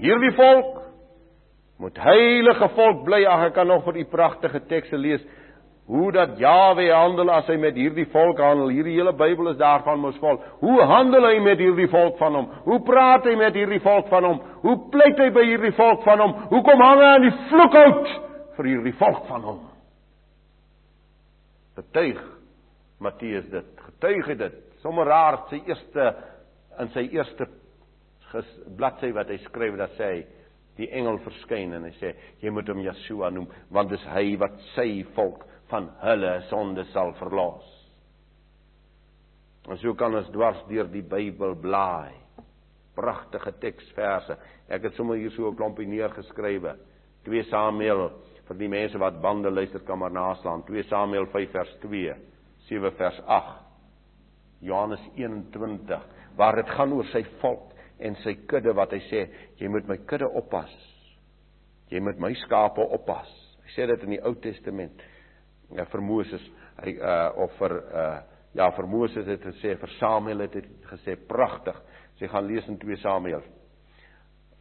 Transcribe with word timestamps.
hierdie 0.00 0.34
volk 0.36 0.76
moet 1.78 1.98
heilige 2.02 2.68
volk 2.74 3.04
bly. 3.06 3.24
Ag 3.26 3.48
ek 3.48 3.58
kan 3.58 3.68
nog 3.70 3.84
vir 3.86 4.00
u 4.02 4.04
pragtige 4.10 4.60
tekste 4.70 4.98
lees 4.98 5.24
hoe 5.88 6.10
dat 6.12 6.34
Jawe 6.36 6.84
handel 6.92 7.30
as 7.32 7.46
hy 7.48 7.56
met 7.56 7.76
hierdie 7.78 8.04
volk 8.12 8.40
handel. 8.44 8.68
Hierdie 8.74 8.98
hele 8.98 9.14
Bybel 9.16 9.54
is 9.54 9.60
daarvan 9.60 10.02
mos 10.02 10.18
vol. 10.20 10.36
Hoe 10.60 10.82
handel 10.84 11.24
hy 11.30 11.38
met 11.40 11.62
hierdie 11.62 11.88
volk 11.88 12.18
van 12.20 12.36
hom? 12.36 12.50
Hoe 12.66 12.80
praat 12.84 13.24
hy 13.24 13.32
met 13.40 13.56
hierdie 13.56 13.80
volk 13.80 14.10
van 14.12 14.26
hom? 14.28 14.42
Hoe 14.66 14.76
pleit 14.92 15.22
hy 15.22 15.30
by 15.32 15.46
hierdie 15.48 15.72
volk 15.78 16.04
van 16.04 16.20
hom? 16.20 16.34
Hoe 16.50 16.60
kom 16.66 16.84
hang 16.84 17.00
hy 17.00 17.12
aan 17.14 17.24
die 17.24 17.36
vloekhout 17.48 18.12
vir 18.58 18.68
hierdie 18.68 18.94
volk 19.00 19.24
van 19.30 19.46
hom? 19.48 19.62
Getuig 21.78 22.20
Matteus 23.00 23.48
dit. 23.48 23.72
Getuig 23.86 24.28
hy 24.28 24.36
dit. 24.44 24.60
Sommige 24.82 25.08
raar 25.08 25.40
sy 25.48 25.62
eerste 25.70 26.10
in 26.82 26.92
sy 26.92 27.08
eerste 27.16 27.48
bladsy 28.76 29.12
wat 29.16 29.30
hy 29.32 29.38
skryf 29.46 29.76
dat 29.78 29.96
sê 29.96 30.10
hy 30.12 30.20
die 30.78 30.90
engel 30.94 31.18
verskyn 31.24 31.74
en 31.74 31.86
hy 31.88 31.94
sê 31.98 32.12
jy 32.42 32.52
moet 32.54 32.68
hom 32.70 32.82
Yeshua 32.84 33.30
noem 33.34 33.48
want 33.74 33.90
dis 33.90 34.04
hy 34.12 34.36
wat 34.40 34.58
sy 34.74 35.02
volk 35.16 35.46
van 35.68 35.90
hulle 36.00 36.38
sonde 36.48 36.84
sal 36.92 37.12
verlos. 37.18 37.66
En 39.68 39.76
so 39.76 39.92
kan 40.00 40.14
ons 40.16 40.30
dwars 40.32 40.60
deur 40.70 40.88
die 40.88 41.04
Bybel 41.04 41.52
blaai. 41.60 42.14
Pragtige 42.96 43.52
teksverse. 43.60 44.38
Ek 44.68 44.86
het 44.88 44.96
sommer 44.96 45.18
hier 45.20 45.30
so 45.30 45.50
'n 45.50 45.56
klompie 45.56 45.86
neergeskrywe. 45.86 46.76
2 47.24 47.42
Samuel 47.50 48.10
vir 48.48 48.56
die 48.56 48.68
mense 48.68 48.98
wat 48.98 49.20
bande 49.20 49.50
luister 49.50 49.80
kan 49.80 49.98
maar 49.98 50.10
naslaan. 50.10 50.64
2 50.64 50.82
Samuel 50.84 51.26
5 51.26 51.50
vers 51.50 51.76
2, 51.82 52.14
7 52.68 52.92
vers 52.92 53.20
8. 53.26 53.60
Johannes 54.60 55.00
21 55.16 56.02
waar 56.36 56.56
dit 56.56 56.68
gaan 56.70 56.92
oor 56.92 57.04
sy 57.04 57.24
volk 57.40 57.67
en 57.98 58.16
sy 58.22 58.34
kudde 58.50 58.72
wat 58.76 58.92
hy 58.94 59.00
sê 59.08 59.24
jy 59.58 59.68
moet 59.72 59.88
my 59.88 59.98
kudde 60.08 60.28
oppas. 60.38 60.72
Jy 61.90 62.00
moet 62.04 62.20
my 62.20 62.32
skape 62.44 62.84
oppas. 62.94 63.30
Hy 63.64 63.74
sê 63.74 63.86
dit 63.90 64.06
in 64.06 64.16
die 64.16 64.22
Ou 64.24 64.34
Testament 64.42 65.02
ja, 65.74 65.84
vir 65.84 66.04
Moses 66.04 66.44
hy 66.82 66.94
uh 67.02 67.44
of 67.44 67.54
vir 67.58 67.76
uh 67.78 68.18
ja 68.56 68.70
vir 68.74 68.88
Moses 68.90 69.26
het 69.28 69.44
hy 69.44 69.52
gesê 69.52 69.74
vir 69.78 69.94
Samuel 69.98 70.46
het 70.46 70.56
hy 70.56 70.64
gesê 70.92 71.16
pragtig. 71.28 71.76
Sy 72.18 72.30
gaan 72.30 72.48
lees 72.48 72.66
in 72.68 72.78
2 72.80 72.96
Samuel. 73.02 73.44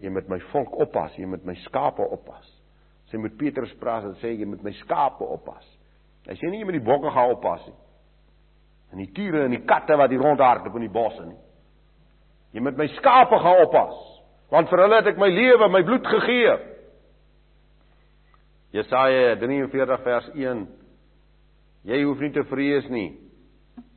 Jy 0.03 0.11
moet 0.13 0.27
my 0.29 0.37
volk 0.51 0.75
oppas, 0.77 1.15
jy 1.17 1.25
moet 1.25 1.45
my 1.45 1.55
skape 1.63 2.03
oppas. 2.03 2.45
Sy 3.09 3.17
moet 3.17 3.37
Petrus 3.39 3.71
praat 3.81 4.05
en 4.05 4.17
sê 4.21 4.35
jy 4.35 4.45
moet 4.45 4.63
my 4.65 4.73
skape 4.83 5.25
oppas. 5.25 5.65
Hy 6.27 6.35
sê 6.35 6.49
nie 6.51 6.61
jy 6.61 6.67
moet 6.67 6.77
die 6.77 6.85
bokke 6.85 7.11
gaan 7.15 7.33
oppas 7.33 7.63
nie. 7.69 7.77
En 8.93 9.01
die 9.01 9.09
tiere 9.15 9.45
en 9.47 9.55
die 9.55 9.63
katte 9.67 9.97
wat 9.99 10.11
hier 10.11 10.21
rondhardloop 10.23 10.75
in 10.79 10.85
die 10.85 10.93
bosse 10.93 11.25
nie. 11.25 11.39
Jy 12.57 12.63
moet 12.65 12.79
my 12.79 12.87
skape 12.95 13.37
gaan 13.37 13.61
oppas, 13.67 13.93
want 14.49 14.71
vir 14.71 14.81
hulle 14.81 14.97
het 14.97 15.11
ek 15.11 15.19
my 15.21 15.29
lewe, 15.29 15.69
my 15.69 15.83
bloed 15.85 16.07
gegee. 16.09 16.55
Jesaja 18.73 19.35
43 19.37 20.01
vers 20.07 20.31
1 20.33 20.65
Jy 21.87 22.01
hoef 22.03 22.19
nie 22.19 22.33
te 22.35 22.43
vrees 22.49 22.87
nie, 22.91 23.11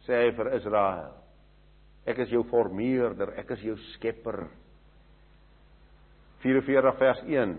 sê 0.06 0.26
hy 0.26 0.28
vir 0.36 0.52
Israel. 0.60 1.16
Ek 2.08 2.20
is 2.22 2.30
jou 2.30 2.44
formeerder, 2.50 3.32
ek 3.40 3.50
is 3.56 3.64
jou 3.66 3.74
skepper. 3.96 4.44
44 6.44 6.94
vers 7.00 7.24
1, 7.26 7.56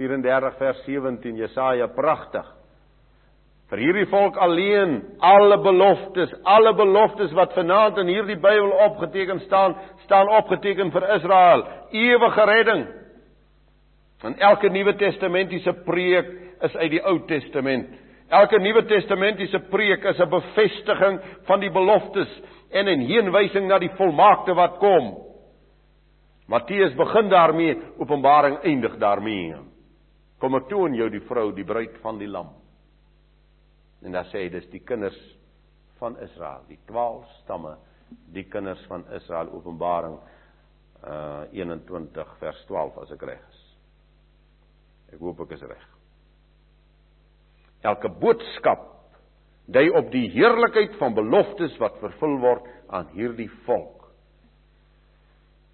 34 0.00 0.56
vers 0.62 0.80
17, 0.86 1.42
Jesaja 1.44 1.90
pragtig. 1.92 2.48
Vir 3.70 3.78
hierdie 3.84 4.08
volk 4.10 4.34
alleen, 4.42 4.96
alle 5.22 5.56
beloftes, 5.62 6.32
alle 6.42 6.72
beloftes 6.74 7.30
wat 7.38 7.52
vanaand 7.54 8.00
in 8.02 8.08
hierdie 8.10 8.38
Bybel 8.42 8.72
opgeteken 8.88 9.44
staan, 9.44 9.76
staan 10.04 10.30
opgeteken 10.40 10.90
vir 10.90 11.06
Israel, 11.14 11.62
ewige 11.94 12.46
redding. 12.50 12.82
En 14.26 14.34
elke 14.42 14.68
Nuwe 14.74 14.96
Testamentiese 14.98 15.72
preek 15.86 16.32
is 16.66 16.74
uit 16.76 16.90
die 16.96 17.02
Ou 17.06 17.20
Testament. 17.30 17.94
Elke 18.30 18.58
Nuwe 18.58 18.82
Testamentiese 18.90 19.62
preek 19.70 20.04
is 20.04 20.18
'n 20.18 20.28
bevestiging 20.30 21.20
van 21.46 21.60
die 21.60 21.70
beloftes 21.70 22.30
en 22.70 22.88
'n 22.88 23.06
heenwysing 23.06 23.68
na 23.68 23.78
die 23.78 23.94
volmaakte 23.96 24.54
wat 24.54 24.78
kom. 24.78 25.14
Matteus 26.48 26.94
begin 26.94 27.28
daarmee, 27.28 27.78
Openbaring 27.98 28.58
eindig 28.62 28.98
daarmee. 28.98 29.54
Kom 30.40 30.54
ek 30.54 30.68
toon 30.68 30.94
jou 30.94 31.08
die 31.10 31.20
vrou, 31.20 31.52
die 31.52 31.64
bruid 31.64 31.98
van 32.02 32.18
die 32.18 32.28
lam. 32.28 32.48
En 34.02 34.12
dan 34.16 34.28
sê 34.30 34.44
hy 34.44 34.50
dis 34.52 34.68
die 34.72 34.82
kinders 34.86 35.18
van 36.00 36.16
Israel, 36.24 36.64
die 36.68 36.78
12 36.88 37.26
stamme, 37.42 37.74
die 38.32 38.46
kinders 38.48 38.82
van 38.88 39.04
Israel, 39.16 39.52
Openbaring 39.56 40.18
uh 41.00 41.46
21 41.56 42.32
vers 42.40 42.64
12 42.68 42.98
as 43.00 43.12
ek 43.14 43.22
reg 43.24 43.40
is. 43.40 43.60
Ek 45.14 45.22
hoop 45.24 45.40
ek 45.46 45.54
is 45.56 45.62
reg. 45.64 45.86
Elke 47.88 48.10
boodskap 48.20 48.84
dui 49.70 49.86
op 49.96 50.10
die 50.12 50.26
heerlikheid 50.34 50.98
van 51.00 51.16
beloftes 51.16 51.76
wat 51.80 51.96
vervul 52.02 52.36
word 52.42 52.68
aan 52.92 53.08
hierdie 53.14 53.48
volk. 53.64 54.10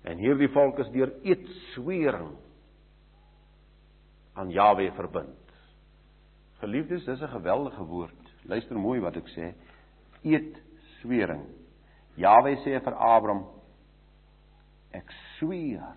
En 0.07 0.21
hierdie 0.23 0.51
volk 0.55 0.79
is 0.85 0.93
deur 0.95 1.11
eetswering 1.27 2.37
aan 4.39 4.53
Jawe 4.55 4.91
verbind. 4.95 5.46
Geliefdes, 6.61 7.05
dis 7.05 7.21
'n 7.21 7.29
geweldige 7.29 7.85
woord. 7.85 8.33
Luister 8.43 8.79
mooi 8.79 9.01
wat 9.01 9.17
ek 9.17 9.29
sê. 9.29 9.55
Eetswering. 10.23 11.45
Jawe 12.17 12.57
sê 12.65 12.81
vir 12.81 12.95
Abraham: 12.95 13.47
Ek 14.93 15.11
sweer. 15.39 15.97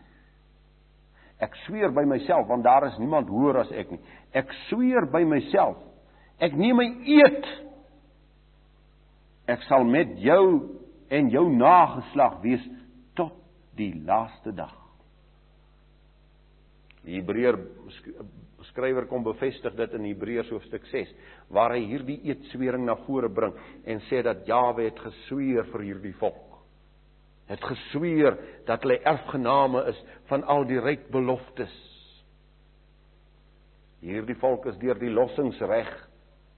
Ek 1.40 1.56
sweer 1.56 1.92
by 1.92 2.03
myself 2.03 2.47
want 2.47 2.64
daar 2.64 2.86
is 2.86 2.97
niemand 2.97 3.28
hoër 3.28 3.58
as 3.58 3.72
ek 3.72 3.92
nie. 3.92 4.00
Ek 4.34 4.52
sweer 4.68 5.06
by 5.12 5.24
myself 5.24 5.90
Ek 6.40 6.56
neem 6.56 6.80
my 6.80 6.88
eed. 7.03 7.47
Ek 9.50 9.64
sal 9.68 9.84
met 9.88 10.16
jou 10.24 10.44
en 11.12 11.31
jou 11.34 11.46
nageslag 11.52 12.40
wees 12.44 12.64
tot 13.18 13.36
die 13.80 13.91
laaste 14.08 14.53
dag. 14.56 14.76
Die 17.03 17.18
Hebreër 17.18 17.58
skrywer 18.70 19.08
kom 19.09 19.24
bevestig 19.24 19.75
dit 19.78 19.96
in 19.97 20.08
Hebreërs 20.09 20.52
hoofstuk 20.53 20.86
6 20.92 21.12
waar 21.56 21.75
hy 21.75 21.84
hierdie 21.88 22.20
eedswering 22.30 22.86
na 22.88 22.97
vore 23.06 23.30
bring 23.30 23.56
en 23.86 24.02
sê 24.09 24.22
dat 24.25 24.46
Jawe 24.47 24.86
het 24.88 25.00
gesweer 25.00 25.68
vir 25.72 25.86
hierdie 25.88 26.16
volk. 26.20 26.59
Het 27.50 27.64
gesweer 27.66 28.38
dat 28.68 28.84
hulle 28.86 29.00
erfgename 29.09 29.86
is 29.90 30.02
van 30.30 30.44
al 30.44 30.68
die 30.70 30.80
ryk 30.80 31.08
beloftes. 31.14 31.74
Hierdie 34.06 34.38
volk 34.40 34.68
is 34.70 34.78
deur 34.80 35.00
die 35.02 35.12
lossingsreg 35.12 35.90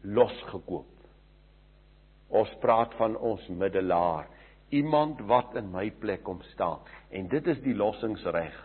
losgekoop. 0.04 0.90
Ons 2.32 2.52
praat 2.64 2.94
van 3.00 3.16
ons 3.18 3.44
middelaar, 3.50 4.28
iemand 4.72 5.20
wat 5.28 5.56
in 5.60 5.72
my 5.72 5.90
plek 6.00 6.24
kom 6.24 6.40
staan. 6.54 6.80
En 7.12 7.28
dit 7.32 7.48
is 7.52 7.60
die 7.64 7.76
lossingsreg. 7.76 8.56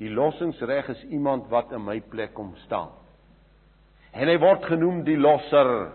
Die 0.00 0.08
lossingsreg 0.08 0.88
is 0.94 1.02
iemand 1.12 1.50
wat 1.52 1.72
in 1.76 1.84
my 1.84 1.98
plek 2.00 2.32
kom 2.34 2.54
staan. 2.64 2.94
En 4.16 4.30
hy 4.30 4.38
word 4.40 4.64
genoem 4.70 5.02
die 5.04 5.18
losser. 5.20 5.92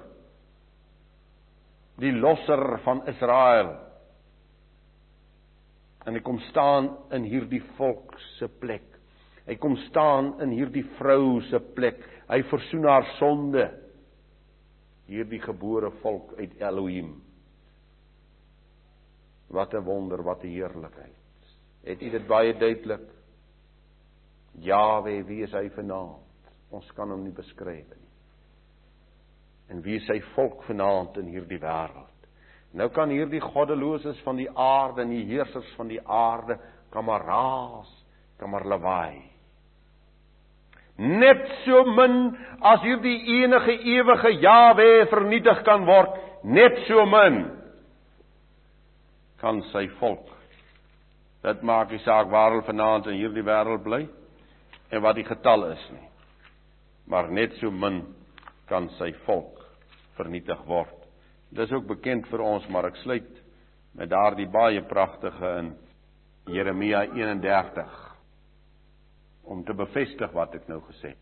Die 2.00 2.14
losser 2.14 2.78
van 2.86 3.02
Israel. 3.10 3.74
En 6.06 6.14
hy 6.14 6.22
kom 6.22 6.38
staan 6.52 6.92
in 7.18 7.26
hierdie 7.26 7.64
volk 7.80 8.14
se 8.36 8.48
plek. 8.62 8.86
Hy 9.50 9.58
kom 9.62 9.74
staan 9.88 10.36
in 10.46 10.54
hierdie 10.54 10.86
vrou 11.00 11.42
se 11.50 11.60
plek. 11.78 11.98
Hy 12.30 12.44
versoen 12.50 12.86
haar 12.90 13.10
sonde 13.18 13.66
hierdie 15.10 15.42
gebore 15.42 15.92
volk 16.02 16.34
uit 16.38 16.54
Elohim. 16.62 17.12
Wat 19.50 19.74
'n 19.74 19.86
wonder, 19.86 20.24
wat 20.24 20.44
'n 20.44 20.54
heerlikheid. 20.54 21.14
Het 21.84 22.02
u 22.02 22.10
dit 22.10 22.28
baie 22.28 22.54
duidelik? 22.54 23.15
Jawe, 24.64 25.16
wie 25.28 25.44
is 25.44 25.54
hy 25.54 25.68
vanaand? 25.76 26.24
Ons 26.76 26.88
kan 26.96 27.12
hom 27.12 27.24
nie 27.24 27.36
beskryf 27.36 27.88
nie. 27.92 28.12
En 29.74 29.82
wie 29.86 29.98
is 29.98 30.08
sy 30.08 30.20
volk 30.36 30.64
vanaand 30.68 31.18
in 31.22 31.32
hierdie 31.34 31.60
wêreld? 31.62 32.12
Nou 32.76 32.90
kan 32.94 33.10
hierdie 33.10 33.42
goddeloses 33.42 34.20
van 34.26 34.38
die 34.38 34.50
aarde 34.52 35.06
en 35.06 35.14
die 35.14 35.26
heersers 35.30 35.70
van 35.78 35.90
die 35.90 36.02
aarde 36.02 36.60
kan 36.94 37.06
maar 37.08 37.24
raas, 37.26 37.92
kan 38.40 38.52
maar 38.52 38.68
lawaai 38.68 39.36
net 40.98 41.44
so 41.66 41.84
min 41.92 42.36
as 42.64 42.84
hierdie 42.86 43.18
enige 43.42 43.74
ewige 43.84 44.32
Jawe 44.40 45.06
vernietig 45.12 45.64
kan 45.68 45.86
word, 45.88 46.16
net 46.44 46.86
so 46.88 47.06
min 47.06 47.44
kan 49.42 49.60
sy 49.74 49.88
volk. 50.00 50.30
Dit 51.44 51.62
maak 51.62 51.92
nie 51.92 52.00
saak 52.06 52.32
waar 52.32 52.54
hulle 52.54 52.66
vanaand 52.66 53.10
in 53.12 53.20
hierdie 53.20 53.44
wêreld 53.46 53.84
bly 53.84 54.06
en 54.96 55.04
wat 55.04 55.18
die 55.20 55.28
getal 55.28 55.68
is 55.74 55.84
nie. 55.94 56.08
Maar 57.12 57.30
net 57.32 57.58
so 57.60 57.72
min 57.72 58.02
kan 58.70 58.88
sy 58.98 59.12
volk 59.26 59.60
vernietig 60.18 60.62
word. 60.70 60.96
Dis 61.56 61.72
ook 61.72 61.88
bekend 61.88 62.28
vir 62.32 62.42
ons, 62.42 62.66
maar 62.72 62.88
ek 62.90 62.98
sluit 63.04 63.30
met 63.96 64.10
daardie 64.12 64.48
baie 64.52 64.82
pragtige 64.90 65.52
in 65.60 65.76
Jeremia 66.52 67.06
31 67.14 68.02
om 69.46 69.62
te 69.64 69.76
bevestig 69.78 70.34
wat 70.34 70.56
ek 70.58 70.68
nou 70.72 70.82
gesê 70.90 71.14
het. 71.14 71.22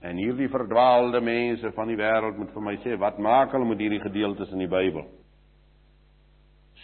En 0.00 0.16
hierdie 0.16 0.48
verdwaalde 0.48 1.20
mense 1.20 1.68
van 1.76 1.90
die 1.92 1.98
wêreld 2.00 2.38
moet 2.40 2.52
vir 2.54 2.64
my 2.64 2.76
sê, 2.80 2.94
wat 2.96 3.18
maak 3.20 3.52
hulle 3.52 3.68
met 3.68 3.82
hierdie 3.82 4.00
gedeeltes 4.00 4.48
in 4.54 4.62
die 4.64 4.70
Bybel? 4.70 5.04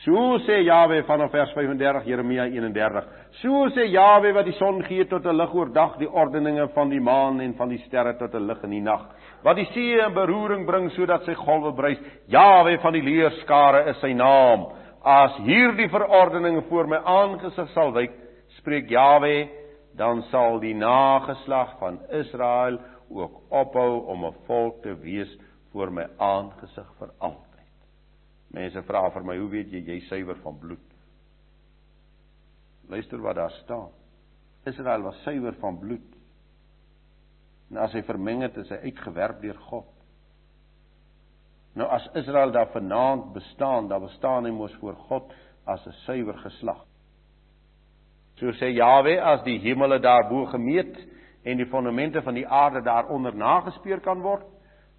So 0.07 0.39
sê 0.47 0.61
Jawe 0.63 1.01
vanaf 1.03 1.33
vers 1.35 1.51
35 1.51 2.05
Jeremia 2.07 2.45
31. 2.47 3.07
So 3.43 3.65
sê 3.75 3.89
Jawe 3.91 4.31
wat 4.37 4.47
die 4.47 4.55
son 4.55 4.79
gee 4.87 5.05
tot 5.11 5.27
'n 5.27 5.35
lig 5.35 5.55
oordag, 5.55 5.97
die 5.99 6.07
ordeninge 6.07 6.69
van 6.75 6.91
die 6.91 7.01
maan 7.01 7.41
en 7.41 7.55
van 7.59 7.69
die 7.69 7.83
sterre 7.89 8.15
tot 8.15 8.33
'n 8.35 8.47
lig 8.47 8.63
in 8.63 8.71
die 8.71 8.81
nag. 8.81 9.03
Wat 9.43 9.57
die 9.57 9.67
see 9.75 9.99
in 9.99 10.15
beroering 10.15 10.65
bring 10.65 10.91
sodat 10.91 11.25
sy 11.25 11.35
golwe 11.35 11.73
bruis. 11.75 11.99
Jawe 12.29 12.79
van 12.79 12.93
die 12.93 13.03
leerskare 13.03 13.89
is 13.91 14.01
sy 14.01 14.13
naam. 14.13 14.67
As 15.03 15.37
hierdie 15.39 15.89
verordeninge 15.89 16.63
voor 16.69 16.87
my 16.87 16.99
aangesig 16.99 17.69
sal 17.71 17.93
wyk, 17.93 18.13
spreek 18.59 18.89
Jawe, 18.89 19.49
dan 19.97 20.23
sal 20.31 20.61
die 20.61 20.75
nageslag 20.75 21.79
van 21.81 21.99
Israel 22.11 22.79
ook 23.11 23.43
ophou 23.51 24.07
om 24.07 24.25
'n 24.25 24.35
volk 24.47 24.83
te 24.83 24.95
wees 24.95 25.37
voor 25.73 25.91
my 25.91 26.07
aangesig 26.19 26.87
vir 26.99 27.09
altyd. 27.19 27.46
Mense 28.55 28.83
vra 28.87 29.09
vir 29.11 29.25
my, 29.27 29.37
hoe 29.39 29.49
weet 29.51 29.73
jy 29.73 29.83
jy 29.87 30.01
suiwer 30.09 30.39
van 30.43 30.59
bloed? 30.59 30.93
Luister 32.89 33.21
wat 33.23 33.37
daar 33.37 33.55
staan. 33.63 33.91
Israel 34.67 35.03
was 35.03 35.23
suiwer 35.23 35.55
van 35.61 35.79
bloed. 35.79 36.15
En 37.71 37.83
as 37.83 37.95
hy 37.95 38.03
vermeng 38.07 38.45
het, 38.47 38.57
is 38.63 38.71
hy 38.71 38.79
uitgewerp 38.91 39.41
deur 39.43 39.59
God. 39.71 39.89
Nou 41.77 41.89
as 41.93 42.07
Israel 42.17 42.55
daar 42.55 42.71
vanaand 42.73 43.33
bestaan, 43.35 43.89
dan 43.89 44.07
bestaan 44.07 44.47
hy 44.47 44.53
mos 44.55 44.75
voor 44.81 44.97
God 45.11 45.33
as 45.67 45.87
'n 45.87 45.93
suiwer 46.07 46.39
geslag. 46.39 46.85
So 48.37 48.53
sê 48.53 48.73
Jawe, 48.73 49.21
as 49.21 49.43
die 49.45 49.59
hemele 49.59 49.99
daarbo 49.99 50.45
gemeet 50.47 50.97
en 51.45 51.57
die 51.57 51.67
fondamente 51.67 52.23
van 52.23 52.35
die 52.35 52.47
aarde 52.49 52.83
daaronder 52.83 53.35
nagespeur 53.35 54.01
kan 54.01 54.21
word, 54.21 54.45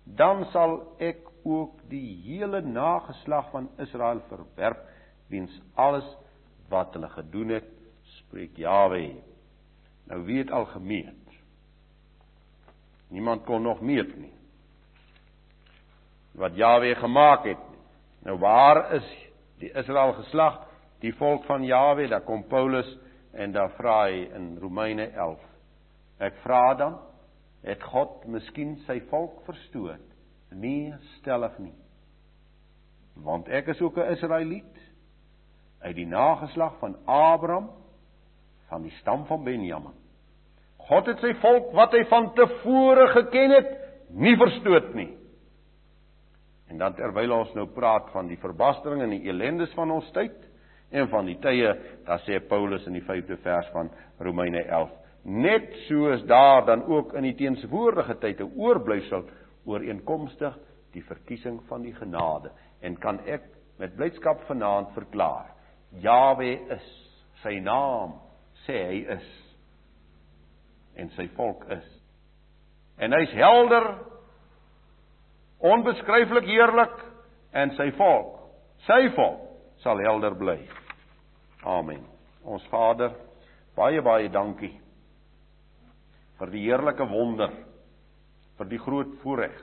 dan 0.06 0.46
sal 0.52 0.96
ek 1.00 1.27
ook 1.44 1.80
die 1.90 2.22
hele 2.26 2.62
nageslag 2.62 3.50
van 3.52 3.70
Israel 3.78 4.22
verwerp 4.28 4.86
wiens 5.28 5.62
alles 5.76 6.08
wat 6.70 6.94
hulle 6.94 7.10
gedoen 7.10 7.56
het 7.58 7.72
spreek 8.18 8.58
Jawe 8.58 9.04
nou 10.08 10.24
wie 10.26 10.38
het 10.40 10.52
al 10.52 10.66
gemeet? 10.66 11.24
Niemand 13.08 13.44
kon 13.44 13.62
nog 13.62 13.82
meet 13.82 14.18
nie. 14.18 14.34
Wat 16.32 16.56
Jawe 16.56 16.96
gemaak 16.96 17.44
het 17.44 17.64
nou 18.24 18.38
waar 18.40 18.94
is 18.94 19.08
die 19.60 19.72
Israel 19.72 20.14
geslag 20.14 20.62
die 21.00 21.14
volk 21.16 21.46
van 21.46 21.64
Jawe 21.64 22.08
daar 22.08 22.26
kom 22.26 22.44
Paulus 22.48 22.98
en 23.34 23.52
daar 23.52 23.72
vra 23.78 24.04
hy 24.08 24.26
in 24.36 24.58
Romeine 24.62 25.10
11 25.14 25.44
ek 26.28 26.40
vra 26.44 26.74
dan 26.78 26.98
het 27.64 27.84
God 27.84 28.26
miskien 28.26 28.76
sy 28.88 29.00
volk 29.10 29.44
verstoot 29.46 30.07
Nee, 30.50 30.94
stellig 31.18 31.58
nie. 31.58 31.74
Want 33.24 33.48
ek 33.48 33.68
is 33.68 33.82
ook 33.82 33.98
'n 33.98 34.12
Israeliet 34.14 34.76
uit 35.82 35.96
die 35.96 36.08
nageslag 36.08 36.78
van 36.80 36.96
Abraham 37.06 37.70
van 38.68 38.82
die 38.82 38.92
stam 38.92 39.26
van 39.26 39.44
Benjamin. 39.44 39.94
God 40.78 41.06
het 41.06 41.20
sy 41.20 41.34
volk 41.42 41.72
wat 41.76 41.92
hy 41.92 42.04
van 42.10 42.34
tevore 42.34 43.08
geken 43.08 43.52
het, 43.52 43.72
nie 44.10 44.36
verstoot 44.40 44.94
nie. 44.94 45.18
En 46.68 46.78
dan 46.78 46.96
terwyl 46.96 47.32
ons 47.32 47.54
nou 47.56 47.68
praat 47.72 48.10
van 48.12 48.28
die 48.28 48.40
verbastering 48.40 49.02
en 49.04 49.16
die 49.16 49.26
elendes 49.30 49.74
van 49.76 49.92
ons 49.92 50.08
tyd 50.16 50.36
en 50.92 51.10
van 51.12 51.28
die 51.28 51.38
tye, 51.44 51.74
dan 52.08 52.20
sê 52.24 52.40
Paulus 52.48 52.86
in 52.88 52.96
die 52.96 53.04
5de 53.04 53.38
vers 53.44 53.68
van 53.74 53.90
Romeine 54.24 54.64
11, 54.64 54.92
net 55.24 55.74
soos 55.88 56.24
daar 56.28 56.66
dan 56.66 56.86
ook 56.88 57.14
in 57.20 57.28
die 57.28 57.36
teenswoordige 57.36 58.16
tyd 58.20 58.40
'n 58.42 58.54
oorblyfsel 58.56 59.26
ooreenkomstig 59.68 60.56
die 60.96 61.04
verkiesing 61.06 61.60
van 61.68 61.84
die 61.86 61.94
genade. 61.96 62.52
En 62.82 62.98
kan 63.02 63.20
ek 63.28 63.46
met 63.78 63.96
blydskap 63.98 64.42
vanaand 64.48 64.94
verklaar 64.96 65.54
Jawe 66.04 66.50
is 66.76 66.88
sy 67.44 67.60
naam 67.64 68.18
sê 68.66 68.76
hy 68.90 68.98
is 69.16 69.28
en 70.98 71.12
sy 71.16 71.28
volk 71.38 71.64
is. 71.72 71.86
En 72.98 73.14
hy's 73.14 73.34
helder 73.38 73.86
onbeskryflik 75.64 76.50
heerlik 76.50 76.98
en 77.56 77.72
sy 77.78 77.88
volk 77.98 78.34
sy 78.86 79.08
volk 79.16 79.46
sal 79.84 80.02
helder 80.02 80.36
bly. 80.38 80.58
Amen. 81.66 82.04
Ons 82.44 82.66
Vader 82.72 83.14
baie 83.78 84.02
baie 84.02 84.30
dankie 84.34 84.74
vir 86.38 86.54
die 86.54 86.66
heerlike 86.68 87.06
wonder 87.10 87.54
vir 88.58 88.70
die 88.72 88.82
groot 88.82 89.14
voorreg 89.22 89.58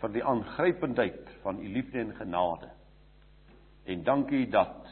vir 0.00 0.14
die 0.14 0.24
aangrypendheid 0.24 1.28
van 1.42 1.60
u 1.60 1.68
liefde 1.68 2.00
en 2.00 2.14
genade. 2.16 2.70
En 3.84 4.04
dankie 4.04 4.46
dat 4.50 4.88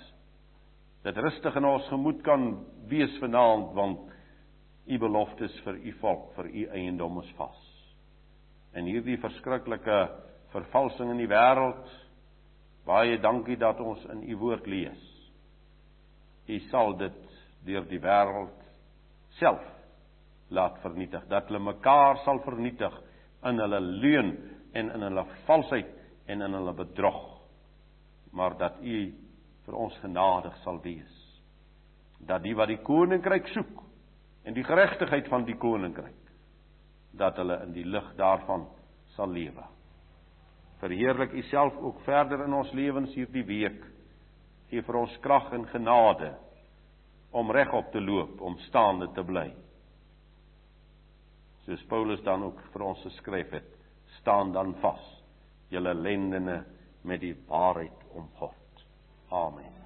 dit 1.03 1.17
rustig 1.17 1.57
in 1.57 1.65
ons 1.65 1.89
gemoed 1.89 2.21
kan 2.27 2.49
wees 2.91 3.15
vanaand 3.23 3.73
want 3.77 4.11
u 4.89 4.99
beloftes 4.99 5.55
vir 5.65 5.79
u 5.85 5.93
volk, 6.01 6.33
vir 6.37 6.49
u 6.49 6.67
eiendom 6.81 7.21
is 7.23 7.31
vas. 7.37 7.59
En 8.73 8.89
hierdie 8.89 9.19
verskriklike 9.21 9.99
vervalsing 10.53 11.13
in 11.13 11.23
die 11.23 11.31
wêreld 11.31 11.89
baie 12.89 13.19
dankie 13.21 13.57
dat 13.61 13.81
ons 13.81 14.05
in 14.13 14.23
u 14.29 14.37
woord 14.41 14.67
lees. 14.67 15.01
U 16.49 16.59
sal 16.71 16.97
dit 17.01 17.25
deur 17.69 17.85
die 17.89 18.01
wêreld 18.01 18.65
self 19.41 19.78
laat 20.49 20.79
vernietig, 20.83 21.27
dat 21.29 21.49
hulle 21.49 21.61
mekaar 21.61 22.23
sal 22.25 22.41
vernietig 22.45 22.95
in 23.49 23.61
hulle 23.61 23.81
leuen 23.81 24.33
en 24.73 24.91
in 24.95 25.05
hulle 25.07 25.25
valsheid 25.47 25.91
en 26.27 26.43
in 26.43 26.57
hulle 26.57 26.75
bedrog. 26.77 27.25
Maar 28.33 28.57
dat 28.59 28.81
U 28.83 28.99
vir 29.65 29.77
ons 29.77 29.99
genadig 30.03 30.57
sal 30.65 30.81
wees. 30.85 31.15
Dat 32.19 32.43
die 32.43 32.55
wat 32.57 32.73
die 32.73 32.81
koninkryk 32.85 33.49
soek 33.53 33.85
en 34.45 34.57
die 34.57 34.65
geregtigheid 34.65 35.29
van 35.29 35.45
die 35.45 35.57
koninkryk 35.61 36.17
dat 37.19 37.37
hulle 37.41 37.61
in 37.67 37.73
die 37.77 37.87
lig 37.87 38.09
daarvan 38.17 38.67
sal 39.17 39.31
lewe. 39.33 39.65
Verheerlik 40.81 41.33
U 41.35 41.43
self 41.51 41.77
ook 41.83 42.01
verder 42.07 42.45
in 42.45 42.55
ons 42.55 42.73
lewens 42.73 43.15
hierdie 43.17 43.45
week. 43.45 43.81
Gee 44.71 44.85
vir 44.85 45.01
ons 45.01 45.17
krag 45.25 45.53
en 45.57 45.65
genade 45.73 46.35
om 47.33 47.51
regop 47.53 47.91
te 47.93 48.01
loop, 48.01 48.41
om 48.41 48.57
staande 48.69 49.11
te 49.17 49.25
bly 49.25 49.51
soos 51.69 51.85
Paulus 51.85 52.23
dan 52.25 52.47
ook 52.47 52.61
vir 52.73 52.85
ons 52.87 53.01
geskryf 53.05 53.51
het, 53.53 53.75
staan 54.21 54.55
dan 54.57 54.73
vas, 54.81 55.05
julle 55.69 55.93
lendene 55.95 56.63
met 57.05 57.21
die 57.21 57.35
waarheid 57.49 58.07
om 58.17 58.31
God. 58.41 58.87
Amen. 59.29 59.78